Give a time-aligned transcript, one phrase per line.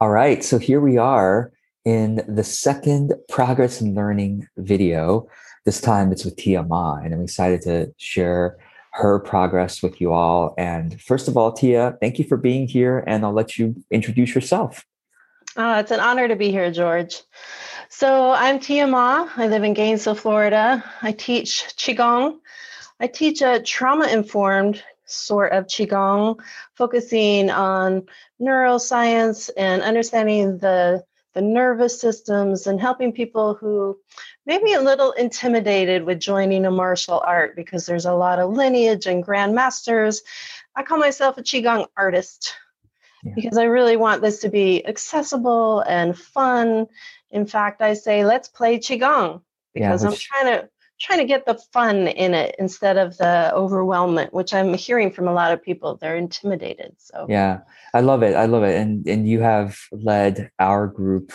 [0.00, 1.50] All right, so here we are
[1.84, 5.26] in the second progress and learning video.
[5.64, 8.58] This time it's with Tia Ma, and I'm excited to share
[8.92, 10.54] her progress with you all.
[10.56, 14.36] And first of all, Tia, thank you for being here, and I'll let you introduce
[14.36, 14.86] yourself.
[15.56, 17.20] Oh, it's an honor to be here, George.
[17.88, 19.28] So I'm Tia Ma.
[19.36, 20.84] I live in Gainesville, Florida.
[21.02, 22.36] I teach Qigong.
[23.00, 26.40] I teach a trauma informed sort of Qigong,
[26.74, 28.06] focusing on
[28.40, 31.04] neuroscience and understanding the,
[31.34, 33.98] the nervous systems and helping people who
[34.46, 38.50] may be a little intimidated with joining a martial art because there's a lot of
[38.50, 40.20] lineage and grandmasters.
[40.74, 42.54] I call myself a Qigong artist
[43.24, 43.32] yeah.
[43.34, 46.86] because I really want this to be accessible and fun.
[47.30, 49.42] In fact, I say, let's play Qigong
[49.74, 50.68] because yeah, which, I'm trying to
[51.00, 55.28] trying to get the fun in it instead of the overwhelmment which i'm hearing from
[55.28, 57.26] a lot of people they're intimidated so.
[57.28, 57.60] Yeah
[57.94, 61.32] i love it i love it and and you have led our group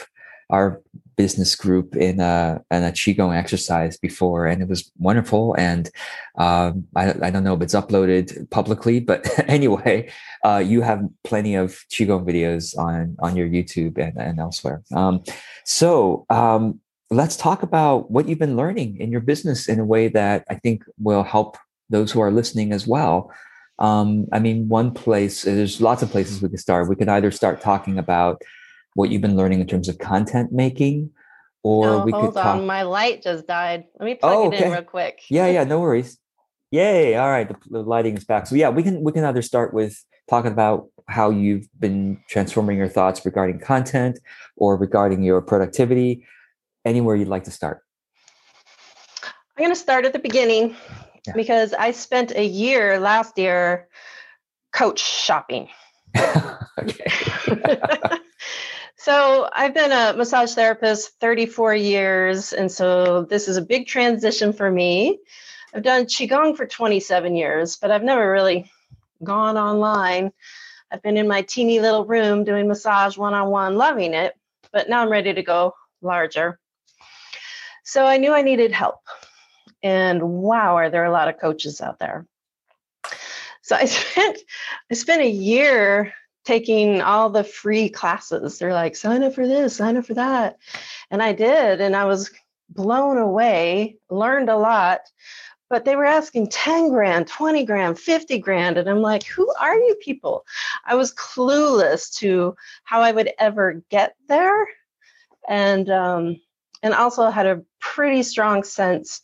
[0.50, 0.82] our
[1.16, 5.90] business group in a in a qigong exercise before and it was wonderful and
[6.38, 10.10] um, I, I don't know if it's uploaded publicly but anyway
[10.44, 14.84] uh, you have plenty of qigong videos on on your youtube and, and elsewhere.
[14.94, 15.24] Um,
[15.66, 20.08] so um, let's talk about what you've been learning in your business in a way
[20.10, 21.58] that I think will help
[21.90, 23.32] those who are listening as well.
[23.80, 26.90] Um, I mean, one place, there's lots of places we could start.
[26.90, 28.42] We could either start talking about
[28.96, 31.12] what you've been learning in terms of content making,
[31.64, 32.58] or no, we hold could talk.
[32.58, 32.66] on.
[32.66, 33.86] My light just died.
[34.00, 34.58] Let me plug oh, okay.
[34.58, 35.22] it in real quick.
[35.30, 36.18] Yeah, yeah, no worries.
[36.72, 37.16] Yay!
[37.16, 38.48] All right, the, the lighting is back.
[38.48, 42.78] So yeah, we can we can either start with talking about how you've been transforming
[42.78, 44.20] your thoughts regarding content
[44.56, 46.26] or regarding your productivity
[46.86, 47.82] anywhere you'd like to start?
[49.24, 50.76] I'm going to start at the beginning
[51.28, 51.34] yeah.
[51.36, 53.88] because I spent a year last year
[54.72, 55.70] coach shopping.
[58.98, 62.54] so I've been a massage therapist 34 years.
[62.54, 65.20] And so this is a big transition for me.
[65.74, 68.70] I've done Qigong for 27 years, but I've never really
[69.24, 70.32] gone online.
[70.92, 74.36] I've been in my teeny little room doing massage one on one, loving it.
[74.72, 76.60] But now I'm ready to go larger.
[77.84, 79.02] So I knew I needed help.
[79.82, 82.26] And wow, are there a lot of coaches out there?
[83.62, 84.40] So I spent
[84.90, 86.14] I spent a year
[86.46, 88.58] taking all the free classes.
[88.58, 90.58] They're like, sign up for this, sign up for that.
[91.10, 92.32] And I did, and I was
[92.70, 95.02] blown away, learned a lot.
[95.70, 98.78] But they were asking 10 grand, 20 grand, 50 grand.
[98.78, 100.46] And I'm like, who are you people?
[100.86, 104.68] I was clueless to how I would ever get there.
[105.50, 106.40] And um,
[106.84, 109.22] and also had a pretty strong sense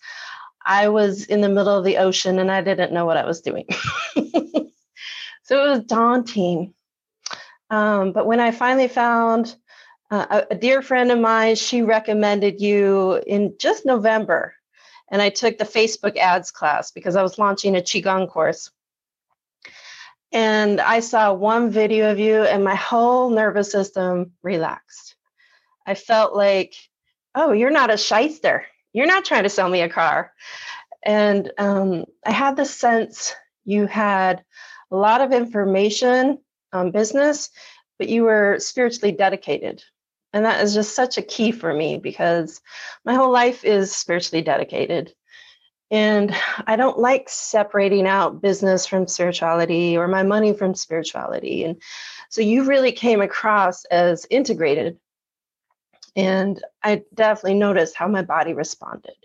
[0.66, 3.42] I was in the middle of the ocean and I didn't know what I was
[3.42, 3.66] doing.
[4.16, 6.74] so it was daunting.
[7.70, 9.56] Um, but when I finally found
[10.12, 14.54] uh, a, a dear friend of mine, she recommended you in just November.
[15.12, 18.70] And I took the Facebook ads class because I was launching a Qigong course.
[20.32, 25.16] And I saw one video of you, and my whole nervous system relaxed.
[25.88, 26.76] I felt like
[27.36, 28.66] oh, you're not a shyster.
[28.94, 30.34] You're not trying to sell me a car.
[31.04, 33.36] And um, I had the sense
[33.66, 34.44] you had
[34.92, 36.40] a lot of information
[36.74, 37.50] on business,
[37.98, 39.84] but you were spiritually dedicated.
[40.34, 42.62] And that is just such a key for me because
[43.06, 45.14] my whole life is spiritually dedicated.
[45.92, 46.36] And
[46.68, 51.64] I don't like separating out business from spirituality or my money from spirituality.
[51.64, 51.82] And
[52.30, 55.00] so you really came across as integrated
[56.16, 59.16] and I definitely noticed how my body responded.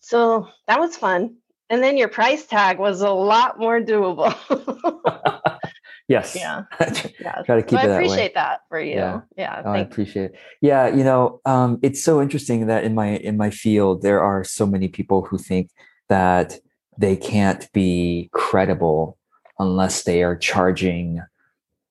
[0.00, 1.36] So that was fun.
[1.70, 4.34] And then your price tag was a lot more doable.
[6.08, 6.34] yes.
[6.34, 6.62] Yeah.
[7.20, 7.42] yeah.
[7.42, 8.94] Try to keep so it I appreciate that, that, for you.
[8.94, 9.20] Yeah.
[9.36, 9.62] Yeah.
[9.64, 10.38] Oh, I appreciate it.
[10.62, 10.88] Yeah.
[10.88, 14.66] You know, um, it's so interesting that in my in my field there are so
[14.66, 15.70] many people who think
[16.08, 16.58] that
[16.96, 19.18] they can't be credible
[19.58, 21.20] unless they are charging,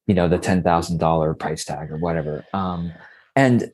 [0.08, 2.44] you know, the ten thousand dollar price tag or whatever.
[2.52, 2.94] Um,
[3.36, 3.72] and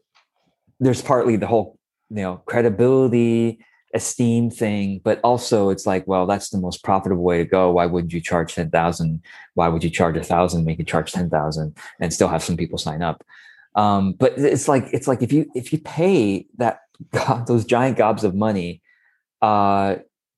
[0.85, 1.77] there's partly the whole
[2.09, 3.59] you know credibility
[3.95, 7.71] esteem thing but also it's like well that's the most profitable way to go.
[7.71, 9.21] Why wouldn't you charge 10,000
[9.53, 12.77] why would you charge a thousand make it charge 10,000 and still have some people
[12.77, 13.23] sign up?
[13.75, 16.79] Um, but it's like it's like if you if you pay that
[17.47, 18.81] those giant gobs of money
[19.41, 19.95] uh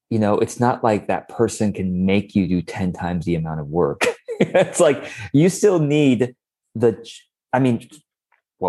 [0.10, 3.60] you know it's not like that person can make you do 10 times the amount
[3.60, 4.02] of work.
[4.38, 6.36] It's like you still need
[6.76, 7.10] the
[7.54, 7.88] i mean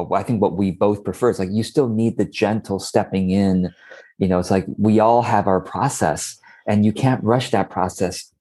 [0.04, 3.30] well, I think what we both prefer is like you still need the gentle stepping
[3.30, 3.72] in.
[4.18, 8.32] You know, it's like we all have our process and you can't rush that process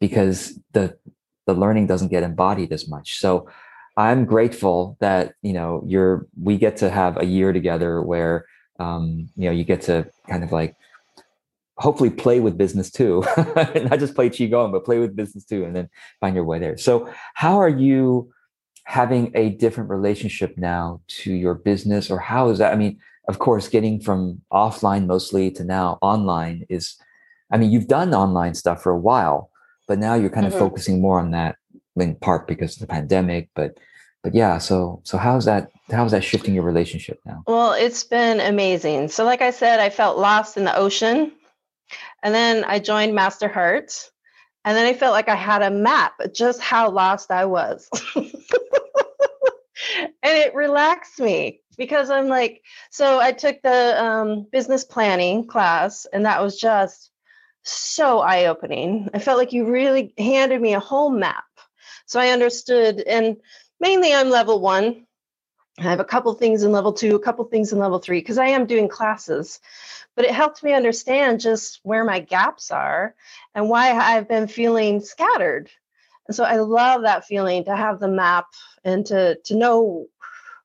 [0.00, 0.96] because the
[1.46, 3.18] the learning doesn't get embodied as much.
[3.18, 3.48] So
[3.96, 8.46] I'm grateful that you know you're we get to have a year together where
[8.78, 10.76] um, you know you get to kind of like
[11.76, 15.74] hopefully play with business too, not just play qigong, but play with business too, and
[15.74, 15.88] then
[16.20, 16.76] find your way there.
[16.76, 18.30] So, how are you
[18.90, 22.72] having a different relationship now to your business, or how is that?
[22.72, 22.98] I mean,
[23.28, 26.96] of course, getting from offline mostly to now online is,
[27.52, 29.50] I mean, you've done online stuff for a while,
[29.86, 30.64] but now you're kind of mm-hmm.
[30.66, 31.54] focusing more on that
[31.94, 33.78] in part because of the pandemic, but
[34.22, 38.38] but yeah so so how's that how's that shifting your relationship now well it's been
[38.38, 41.32] amazing so like i said i felt lost in the ocean
[42.22, 44.10] and then i joined MasterHeart
[44.66, 47.88] and then i felt like i had a map just how lost i was
[50.22, 56.06] and it relaxed me because i'm like so i took the um, business planning class
[56.12, 57.10] and that was just
[57.62, 61.44] so eye-opening i felt like you really handed me a whole map
[62.06, 63.36] so i understood and
[63.80, 65.06] mainly I'm level one.
[65.78, 68.38] I have a couple things in level two, a couple things in level three, because
[68.38, 69.60] I am doing classes.
[70.14, 73.14] But it helped me understand just where my gaps are
[73.54, 75.70] and why I've been feeling scattered.
[76.30, 78.46] And so I love that feeling to have the map
[78.84, 80.06] and to to know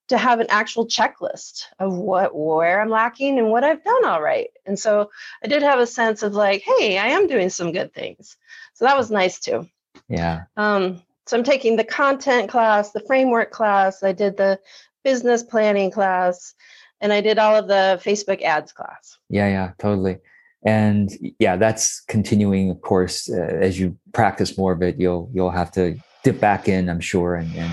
[0.09, 4.21] to have an actual checklist of what where I'm lacking and what I've done all
[4.21, 4.49] right.
[4.67, 5.09] And so
[5.43, 8.37] I did have a sense of like, hey, I am doing some good things.
[8.75, 9.67] So that was nice too.
[10.07, 10.43] Yeah.
[10.55, 14.59] Um, so I'm taking the content class, the framework class, I did the
[15.03, 16.53] business planning class,
[17.01, 19.17] and I did all of the Facebook ads class.
[19.31, 20.19] Yeah, yeah, totally.
[20.65, 25.51] And yeah, that's continuing, of course, uh, as you practice more of it, you'll you'll
[25.51, 27.71] have to dip back in, I'm sure, and and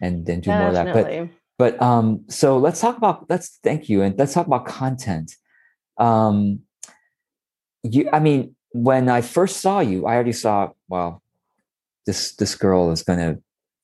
[0.00, 0.92] and then do Definitely.
[0.92, 1.28] more of that.
[1.58, 5.36] But but um, so let's talk about let's thank you, and let's talk about content.
[5.98, 6.60] Um,
[7.82, 11.22] you, I mean, when I first saw you, I already saw well
[12.06, 13.38] this this girl is gonna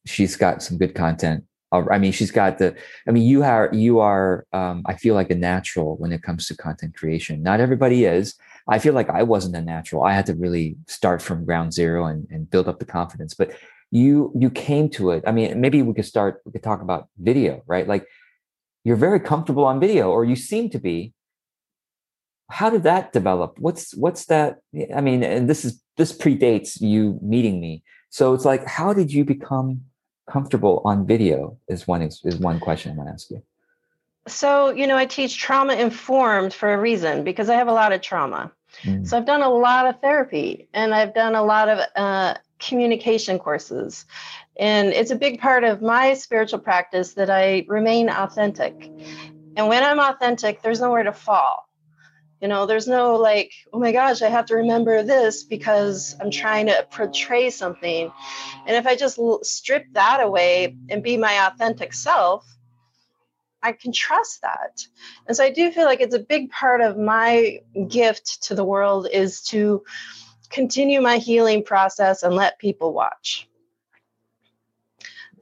[0.07, 2.75] she's got some good content i mean she's got the
[3.09, 6.47] i mean you are you are um, i feel like a natural when it comes
[6.47, 7.43] to content creation.
[7.43, 8.35] Not everybody is.
[8.69, 10.05] I feel like i wasn't a natural.
[10.05, 13.35] I had to really start from ground zero and, and build up the confidence.
[13.35, 13.57] But
[13.91, 15.25] you you came to it.
[15.27, 17.87] I mean maybe we could start we could talk about video right?
[17.87, 18.07] Like
[18.85, 21.13] you're very comfortable on video or you seem to be.
[22.49, 23.59] How did that develop?
[23.59, 24.59] What's what's that?
[24.95, 27.83] I mean and this is this predates you meeting me.
[28.11, 29.83] So it's like, how did you become
[30.27, 31.59] comfortable on video?
[31.69, 33.43] Is one is, is one question I want to ask you.
[34.29, 37.93] So you know, I teach trauma informed for a reason because I have a lot
[37.93, 38.53] of trauma.
[38.83, 39.07] Mm.
[39.07, 43.39] So I've done a lot of therapy and I've done a lot of uh, communication
[43.39, 44.05] courses.
[44.59, 48.91] And it's a big part of my spiritual practice that I remain authentic.
[49.57, 51.66] And when I'm authentic, there's nowhere to fall.
[52.47, 56.31] You know, there's no like, oh my gosh, I have to remember this because I'm
[56.31, 58.13] trying to portray something.
[58.65, 62.47] And if I just strip that away and be my authentic self,
[63.65, 64.81] I can trust that.
[65.27, 68.65] And so I do feel like it's a big part of my gift to the
[68.65, 69.83] world is to
[70.49, 73.49] continue my healing process and let people watch.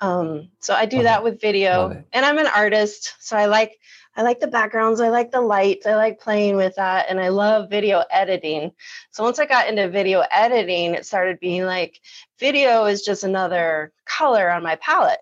[0.01, 3.79] Um, so I do that with video, and I'm an artist, so I like
[4.17, 7.29] I like the backgrounds, I like the lights, I like playing with that, and I
[7.29, 8.71] love video editing.
[9.11, 12.01] So once I got into video editing, it started being like
[12.39, 15.19] video is just another color on my palette.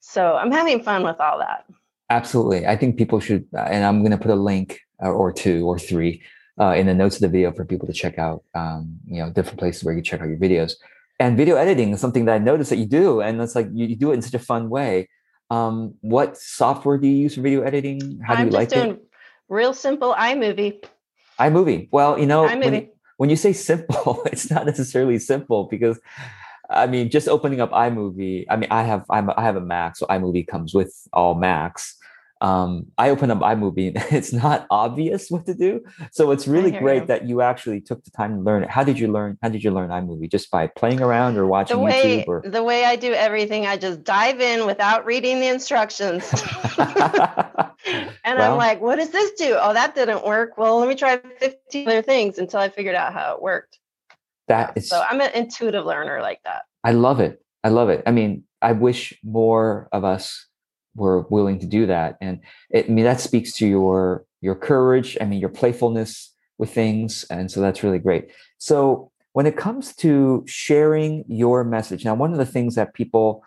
[0.00, 1.64] So I'm having fun with all that.
[2.10, 2.66] Absolutely.
[2.66, 5.66] I think people should, uh, and I'm going to put a link uh, or two
[5.66, 6.22] or three
[6.60, 9.30] uh, in the notes of the video for people to check out, um, you know,
[9.30, 10.74] different places where you check out your videos.
[11.18, 13.20] And video editing is something that I noticed that you do.
[13.20, 15.08] And it's like you, you do it in such a fun way.
[15.52, 18.20] Um, what software do you use for video editing?
[18.24, 19.04] How do I'm you like it?
[19.50, 20.82] Real simple iMovie.
[21.38, 21.88] iMovie.
[21.92, 26.00] Well, you know, when, when you say simple, it's not necessarily simple because
[26.70, 28.46] I mean, just opening up iMovie.
[28.48, 31.98] I mean, I have I'm, I have a Mac, so iMovie comes with all Macs
[32.42, 35.80] um, I open up iMovie and it's not obvious what to do.
[36.10, 37.06] So it's really great you.
[37.06, 38.68] that you actually took the time to learn it.
[38.68, 39.38] How did you learn?
[39.42, 40.28] How did you learn iMovie?
[40.28, 42.28] Just by playing around or watching the way, YouTube?
[42.28, 42.42] Or?
[42.44, 46.28] The way I do everything, I just dive in without reading the instructions.
[46.78, 49.56] and well, I'm like, what does this do?
[49.60, 50.58] Oh, that didn't work.
[50.58, 53.78] Well, let me try 15 other things until I figured out how it worked.
[54.48, 56.62] That is so I'm an intuitive learner like that.
[56.82, 57.40] I love it.
[57.62, 58.02] I love it.
[58.04, 60.48] I mean, I wish more of us
[60.94, 62.16] were willing to do that.
[62.20, 66.72] And it, i mean that speaks to your your courage i mean your playfulness with
[66.72, 68.30] things and so that's really great.
[68.58, 73.42] So when it comes to sharing your message now one of the things that people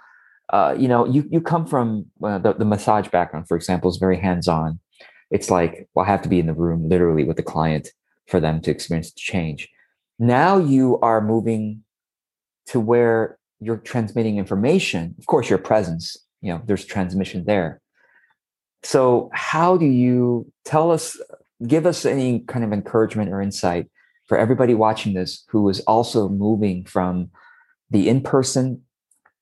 [0.51, 3.97] uh, you know you you come from uh, the, the massage background for example is
[3.97, 4.79] very hands-on.
[5.31, 7.89] It's like well i have to be in the room literally with the client
[8.27, 9.69] for them to experience the change.
[10.17, 11.83] Now you are moving
[12.67, 15.15] to where you're transmitting information.
[15.19, 17.81] Of course your presence you know there's transmission there.
[18.83, 21.19] So how do you tell us
[21.65, 23.89] give us any kind of encouragement or insight
[24.27, 27.31] for everybody watching this who is also moving from
[27.89, 28.83] the in-person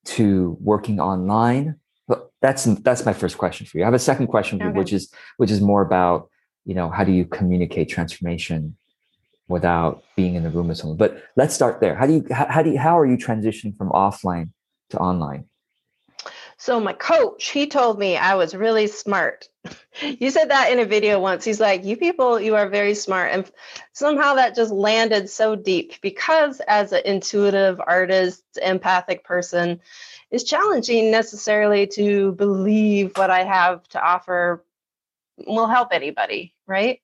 [0.05, 1.75] to working online?
[2.07, 3.83] But that's that's my first question for you.
[3.83, 6.29] I have a second question you which is which is more about
[6.63, 8.77] you know how do you communicate transformation
[9.50, 10.98] without being in the room with someone?
[10.98, 11.95] But let's start there.
[11.95, 14.51] How do you how, how do you how are you transitioning from offline
[14.91, 15.50] to online
[16.63, 19.50] so my coach, he told me I was really smart.
[20.01, 21.43] you said that in a video once.
[21.43, 23.51] He's like, "You people, you are very smart." And
[23.91, 29.82] somehow that just landed so deep because as an intuitive artist, empathic person,
[30.32, 34.63] it's challenging necessarily to believe what I have to offer
[35.46, 37.01] will help anybody, right?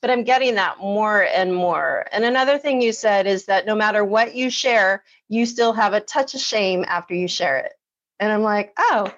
[0.00, 2.04] But I'm getting that more and more.
[2.10, 5.92] And another thing you said is that no matter what you share, you still have
[5.92, 7.74] a touch of shame after you share it.
[8.20, 9.12] And I'm like, oh,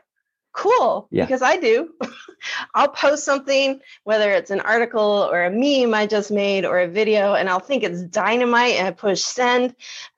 [0.52, 1.08] cool.
[1.10, 1.24] Yeah.
[1.24, 1.92] Because I do.
[2.74, 6.88] I'll post something, whether it's an article or a meme I just made or a
[6.88, 9.64] video, and I'll think it's dynamite and I push send.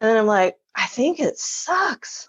[0.01, 2.29] And then I'm like, I think it sucks.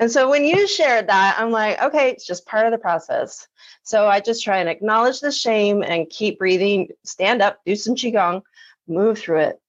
[0.00, 3.46] And so when you shared that, I'm like, okay, it's just part of the process.
[3.82, 7.94] So I just try and acknowledge the shame and keep breathing, stand up, do some
[7.94, 8.42] Qigong,
[8.88, 9.60] move through it.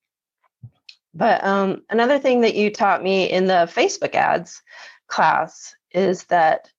[1.13, 4.61] But um, another thing that you taught me in the Facebook ads
[5.07, 6.69] class is that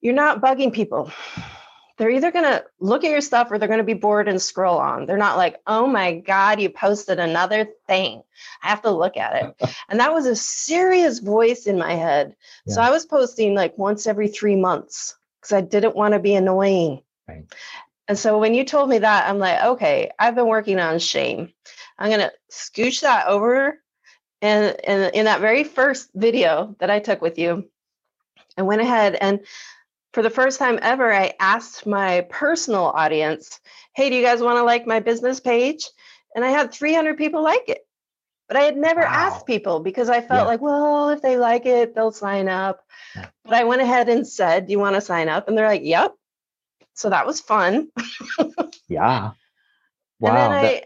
[0.00, 1.12] you're not bugging people.
[1.96, 4.40] They're either going to look at your stuff or they're going to be bored and
[4.40, 5.06] scroll on.
[5.06, 8.22] They're not like, oh my God, you posted another thing.
[8.62, 9.74] I have to look at it.
[9.88, 12.36] and that was a serious voice in my head.
[12.66, 12.74] Yeah.
[12.74, 16.36] So I was posting like once every three months because I didn't want to be
[16.36, 17.02] annoying.
[17.26, 17.44] Right.
[18.06, 21.52] And so when you told me that, I'm like, okay, I've been working on shame.
[21.98, 23.76] I'm going to scooch that over.
[24.40, 27.68] And, and in that very first video that I took with you,
[28.58, 29.40] I went ahead and
[30.12, 33.60] for the first time ever, I asked my personal audience,
[33.94, 35.86] Hey, do you guys want to like my business page?
[36.34, 37.86] And I had 300 people like it.
[38.48, 39.10] But I had never wow.
[39.10, 40.46] asked people because I felt yeah.
[40.46, 42.84] like, well, if they like it, they'll sign up.
[43.44, 45.48] But I went ahead and said, Do you want to sign up?
[45.48, 46.14] And they're like, Yep.
[46.94, 47.88] So that was fun.
[48.88, 49.32] yeah.
[50.18, 50.30] Wow.
[50.30, 50.82] And then I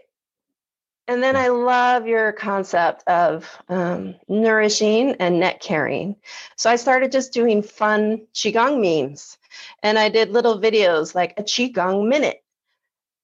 [1.08, 6.16] and then I love your concept of um, nourishing and net caring.
[6.56, 9.36] So I started just doing fun Qigong memes.
[9.82, 12.42] And I did little videos like a Qigong minute.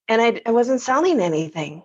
[0.09, 1.85] And I, I wasn't selling anything.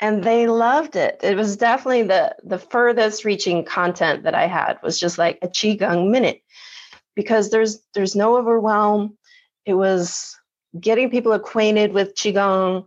[0.00, 1.20] And they loved it.
[1.22, 5.48] It was definitely the, the furthest reaching content that I had was just like a
[5.48, 6.42] Qigong minute
[7.14, 9.18] because there's there's no overwhelm.
[9.66, 10.38] It was
[10.78, 12.86] getting people acquainted with Qigong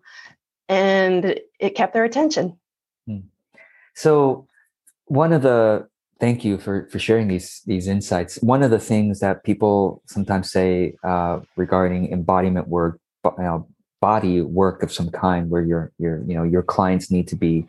[0.71, 2.57] and it kept their attention.
[3.05, 3.19] Hmm.
[3.93, 4.47] So,
[5.05, 5.89] one of the
[6.21, 8.41] thank you for for sharing these these insights.
[8.41, 12.99] One of the things that people sometimes say uh, regarding embodiment work,
[13.37, 13.67] know,
[13.99, 17.67] body work of some kind, where your your you know your clients need to be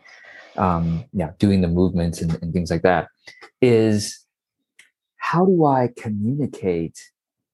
[0.55, 3.09] um, yeah doing the movements and, and things like that,
[3.61, 4.25] is
[5.17, 6.97] how do I communicate?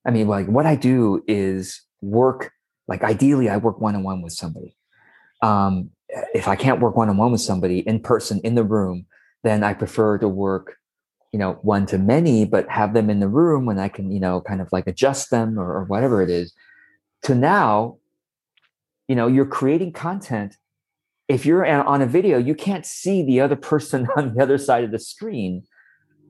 [0.06, 2.52] I mean, like what I do is work.
[2.86, 4.76] Like ideally, I work one on one with somebody
[5.42, 5.90] um,
[6.34, 9.06] if I can't work one on one with somebody in person in the room,
[9.42, 10.76] then I prefer to work,
[11.32, 14.20] you know, one to many, but have them in the room when I can, you
[14.20, 16.52] know, kind of like adjust them or, or whatever it is.
[17.24, 17.98] To now,
[19.08, 20.56] you know, you're creating content.
[21.28, 24.84] If you're on a video, you can't see the other person on the other side
[24.84, 25.62] of the screen.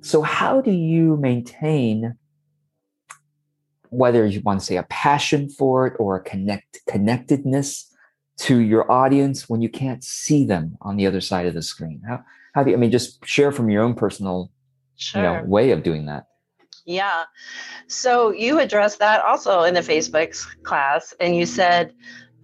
[0.02, 2.14] So, how do you maintain
[3.90, 7.89] whether you want to say a passion for it or a connect connectedness
[8.40, 12.02] to your audience when you can't see them on the other side of the screen?
[12.06, 14.50] How how do you, I mean just share from your own personal
[14.96, 15.22] sure.
[15.22, 16.26] you know way of doing that?
[16.86, 17.24] Yeah.
[17.86, 21.92] So you addressed that also in the Facebook class and you said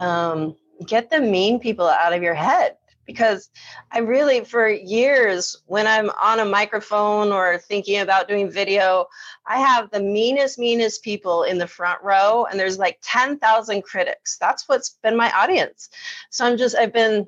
[0.00, 0.55] um,
[0.87, 3.48] get the mean people out of your head because
[3.92, 9.06] I really, for years, when I'm on a microphone or thinking about doing video,
[9.46, 14.36] I have the meanest, meanest people in the front row, and there's like 10,000 critics.
[14.38, 15.88] That's what's been my audience.
[16.30, 17.26] So I'm just, I've been,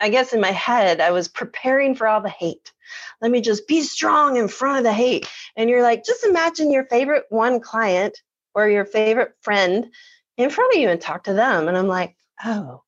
[0.00, 2.72] I guess in my head, I was preparing for all the hate.
[3.20, 5.28] Let me just be strong in front of the hate.
[5.56, 8.16] And you're like, just imagine your favorite one client
[8.54, 9.92] or your favorite friend
[10.36, 11.66] in front of you and talk to them.
[11.68, 12.82] And I'm like, oh,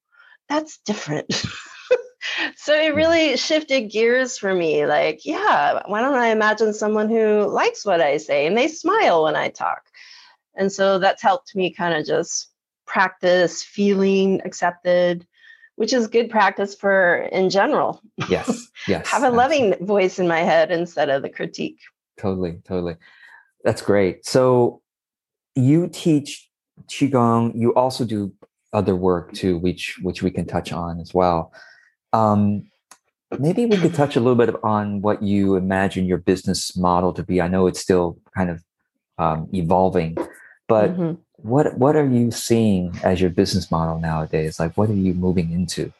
[0.49, 1.45] that's different.
[2.57, 2.97] so it mm.
[2.97, 4.87] really shifted gears for me.
[4.87, 9.25] Like, yeah, why don't I imagine someone who likes what I say and they smile
[9.25, 9.83] when I talk?
[10.57, 12.49] And so that's helped me kind of just
[12.87, 15.27] practice feeling accepted,
[15.77, 18.03] which is good practice for in general.
[18.29, 19.07] Yes, yes.
[19.09, 21.79] Have a loving voice in my head instead of the critique.
[22.19, 22.97] Totally, totally.
[23.65, 24.27] That's great.
[24.27, 24.83] So
[25.55, 26.49] you teach
[26.89, 27.53] qigong.
[27.55, 28.33] You also do
[28.73, 31.53] other work too, which which we can touch on as well.
[32.13, 32.71] Um,
[33.39, 37.23] maybe we could touch a little bit on what you imagine your business model to
[37.23, 37.41] be.
[37.41, 38.65] I know it's still kind of
[39.19, 40.17] um, evolving,
[40.67, 41.15] but mm-hmm.
[41.37, 44.59] what what are you seeing as your business model nowadays?
[44.59, 45.93] Like, what are you moving into?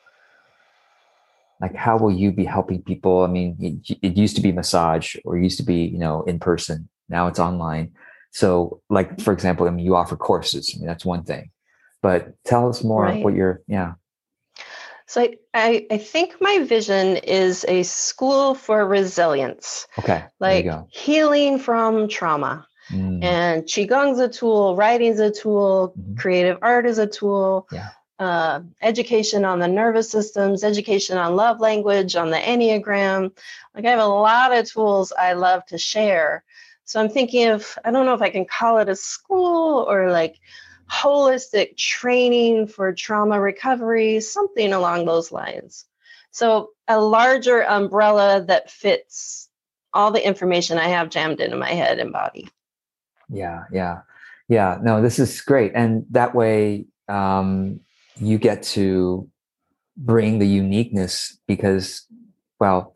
[1.61, 3.23] Like, how will you be helping people?
[3.23, 6.39] I mean, it, it used to be massage, or used to be you know in
[6.39, 6.89] person.
[7.09, 7.93] Now it's online.
[8.33, 10.73] So, like for example, I mean, you offer courses.
[10.75, 11.51] I mean, that's one thing.
[12.03, 13.23] But tell us more right.
[13.23, 13.95] what you're yeah.
[15.11, 19.89] So I, I think my vision is a school for resilience.
[19.99, 20.23] Okay.
[20.39, 22.69] Like healing from trauma.
[22.93, 23.25] Mm.
[23.25, 26.15] And Qigong's a tool, writing's a tool, mm-hmm.
[26.15, 27.67] creative art is a tool.
[27.73, 27.89] Yeah.
[28.21, 33.33] Uh, education on the nervous systems, education on love language, on the Enneagram.
[33.75, 36.45] Like I have a lot of tools I love to share.
[36.85, 40.13] So I'm thinking of, I don't know if I can call it a school or
[40.13, 40.37] like
[40.91, 45.85] holistic training for trauma recovery, something along those lines.
[46.33, 49.49] So, a larger umbrella that fits
[49.93, 52.49] all the information I have jammed into my head and body.
[53.29, 54.01] Yeah, yeah,
[54.49, 54.79] yeah.
[54.83, 55.73] No, this is great.
[55.75, 57.81] And that way, um,
[58.17, 59.29] you get to
[59.97, 62.07] bring the uniqueness because,
[62.59, 62.95] well,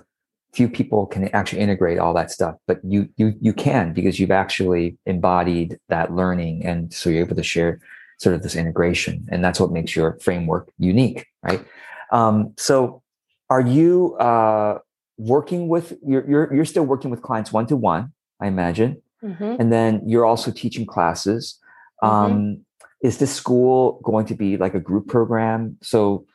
[0.55, 4.31] few people can actually integrate all that stuff but you you you can because you've
[4.31, 6.65] actually embodied that learning.
[6.65, 7.81] And so you're able to share
[8.19, 9.27] sort of this integration.
[9.31, 11.65] And that's what makes your framework unique right?
[12.13, 13.03] Um, so
[13.51, 14.79] are you uh,
[15.19, 19.01] working with you're, you're you're still working with clients one to one i imagine.
[19.23, 19.57] Mm-hmm.
[19.59, 21.59] and then you're also teaching classes.
[22.03, 22.33] Mm-hmm.
[22.33, 22.65] um,
[23.03, 25.79] is this school going to be like a group program?
[25.83, 26.27] So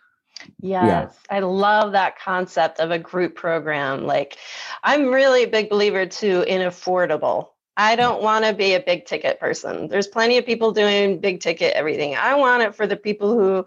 [0.62, 1.38] Yes, yeah.
[1.38, 4.06] I love that concept of a group program.
[4.06, 4.38] Like,
[4.84, 7.50] I'm really a big believer too in affordable.
[7.78, 9.88] I don't want to be a big ticket person.
[9.88, 12.16] There's plenty of people doing big ticket everything.
[12.16, 13.66] I want it for the people who,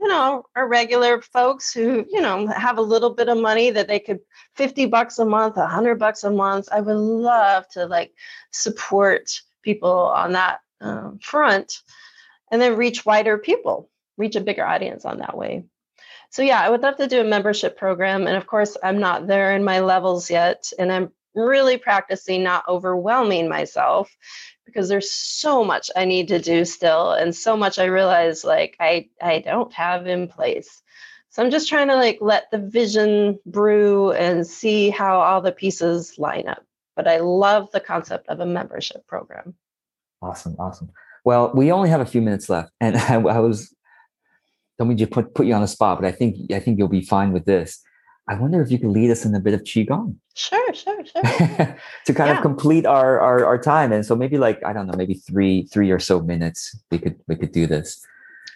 [0.00, 3.88] you know, are regular folks who, you know, have a little bit of money that
[3.88, 4.20] they could
[4.54, 6.68] 50 bucks a month, 100 bucks a month.
[6.70, 8.12] I would love to like
[8.52, 11.82] support people on that um, front
[12.52, 15.64] and then reach wider people, reach a bigger audience on that way.
[16.30, 18.26] So yeah, I would love to do a membership program.
[18.26, 20.70] And of course, I'm not there in my levels yet.
[20.78, 24.14] And I'm really practicing not overwhelming myself
[24.66, 28.76] because there's so much I need to do still and so much I realize like
[28.80, 30.82] I I don't have in place.
[31.30, 35.52] So I'm just trying to like let the vision brew and see how all the
[35.52, 36.64] pieces line up.
[36.96, 39.54] But I love the concept of a membership program.
[40.20, 40.90] Awesome, awesome.
[41.24, 43.74] Well, we only have a few minutes left, and I, I was
[44.78, 46.88] don't mean to put put you on the spot, but I think I think you'll
[46.88, 47.82] be fine with this.
[48.28, 50.14] I wonder if you could lead us in a bit of qigong.
[50.34, 51.22] Sure, sure, sure.
[52.06, 52.36] to kind yeah.
[52.36, 55.64] of complete our, our our time, and so maybe like I don't know, maybe three
[55.64, 58.06] three or so minutes we could we could do this.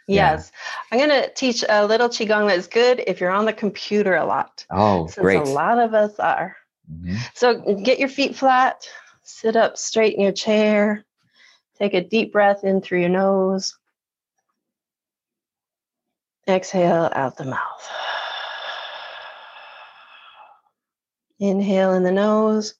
[0.08, 1.02] Yes, yeah.
[1.02, 4.24] I'm going to teach a little qigong that's good if you're on the computer a
[4.24, 4.66] lot.
[4.70, 5.40] Oh, since great!
[5.40, 6.56] A lot of us are.
[6.92, 7.16] Mm-hmm.
[7.34, 8.86] So get your feet flat,
[9.22, 11.04] sit up straight in your chair,
[11.78, 13.76] take a deep breath in through your nose.
[16.48, 17.88] Exhale out the mouth.
[21.38, 22.74] Inhale in the nose.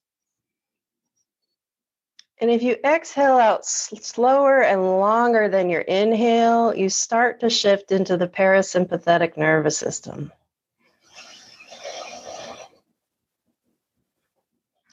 [2.41, 7.93] And if you exhale out slower and longer than your inhale, you start to shift
[7.93, 10.33] into the parasympathetic nervous system.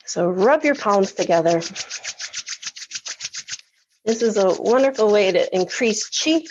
[0.06, 1.62] So rub your palms together.
[4.06, 6.44] This is a wonderful way to increase chi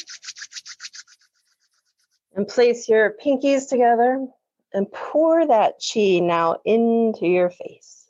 [2.39, 4.25] and place your pinkies together
[4.73, 8.09] and pour that chi now into your face.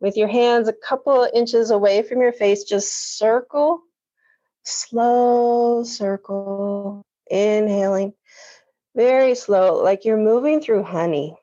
[0.00, 3.82] With your hands a couple of inches away from your face, just circle,
[4.62, 8.12] slow circle, inhaling,
[8.94, 11.34] very slow, like you're moving through honey.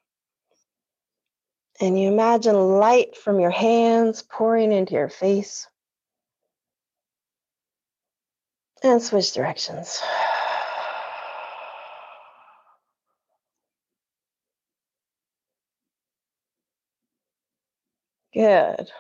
[1.82, 5.68] And you imagine light from your hands pouring into your face.
[8.82, 10.02] And switch directions.
[18.38, 18.92] Good.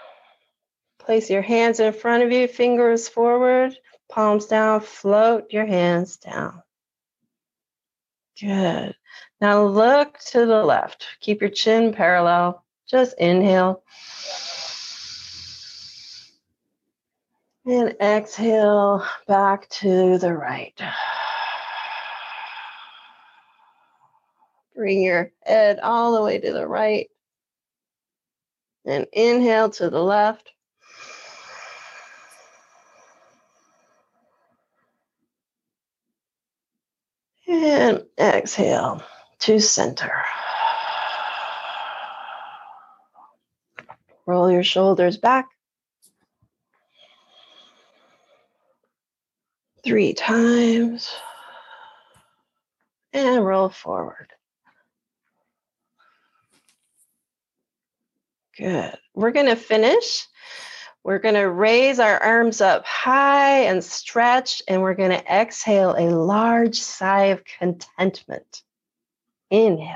[0.97, 3.77] Place your hands in front of you, fingers forward,
[4.09, 6.63] palms down, float your hands down.
[8.41, 8.95] Good.
[9.39, 11.05] Now look to the left.
[11.19, 12.65] Keep your chin parallel.
[12.89, 13.83] Just inhale.
[17.67, 20.81] And exhale back to the right.
[24.75, 27.07] Bring your head all the way to the right.
[28.87, 30.49] And inhale to the left.
[37.47, 39.03] And exhale
[39.39, 40.23] to center.
[44.25, 45.47] Roll your shoulders back.
[49.83, 51.13] Three times.
[53.13, 54.31] And roll forward.
[58.57, 58.97] Good.
[59.13, 60.25] We're going to finish.
[61.03, 65.95] We're going to raise our arms up high and stretch, and we're going to exhale
[65.97, 68.63] a large sigh of contentment.
[69.49, 69.95] Inhale.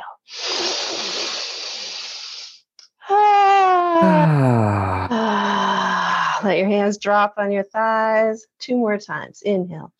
[3.09, 5.07] Ah.
[5.11, 6.41] Ah.
[6.43, 8.45] Let your hands drop on your thighs.
[8.59, 9.41] Two more times.
[9.41, 9.91] Inhale.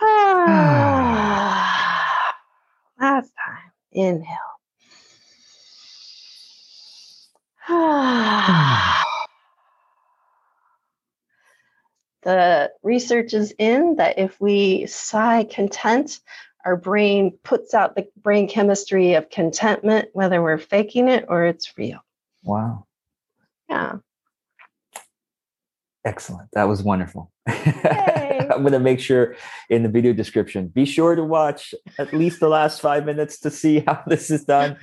[0.00, 0.74] Ah.
[3.00, 3.70] Last time.
[3.92, 4.47] Inhale.
[12.28, 16.20] The research is in that if we sigh content,
[16.66, 21.72] our brain puts out the brain chemistry of contentment, whether we're faking it or it's
[21.78, 22.00] real.
[22.44, 22.84] Wow.
[23.70, 23.96] Yeah.
[26.04, 26.50] Excellent.
[26.52, 27.32] That was wonderful.
[27.46, 29.34] I'm going to make sure
[29.70, 33.50] in the video description, be sure to watch at least the last five minutes to
[33.50, 34.76] see how this is done.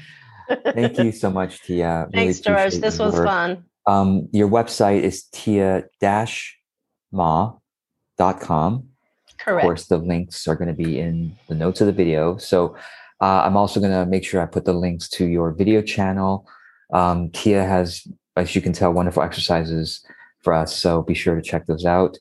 [0.50, 2.08] Thank you so much, Tia.
[2.12, 2.74] Really Thanks, George.
[2.74, 3.28] This was work.
[3.28, 3.66] fun.
[3.86, 5.26] Um, your website is
[7.12, 8.90] tia-ma.com.
[9.38, 9.64] Correct.
[9.64, 12.38] Of course, the links are going to be in the notes of the video.
[12.38, 12.76] So
[13.22, 16.48] uh, I'm also going to make sure I put the links to your video channel.
[16.94, 20.06] Um, Tia has, as you can tell, wonderful exercises
[20.42, 20.76] for us.
[20.76, 22.18] So be sure to check those out.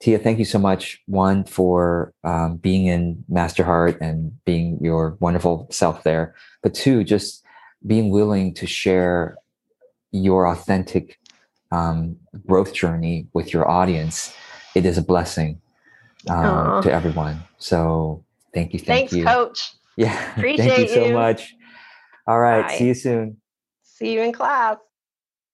[0.00, 1.00] Tia, thank you so much.
[1.06, 7.44] One for um, being in MasterHeart and being your wonderful self there, but two, just
[7.84, 9.36] being willing to share
[10.12, 11.18] your authentic
[11.70, 14.34] um, growth journey with your audience.
[14.74, 15.60] It is a blessing
[16.28, 17.42] um, to everyone.
[17.58, 18.78] So thank you.
[18.78, 19.24] Thank Thanks, you.
[19.24, 19.74] coach.
[19.98, 20.30] Yeah.
[20.30, 21.56] Appreciate thank you so much.
[22.28, 22.68] All right.
[22.68, 22.74] Bye.
[22.76, 23.40] See you soon.
[23.82, 24.76] See you in class.